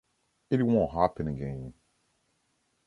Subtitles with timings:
[0.49, 1.75] It won’t happen again.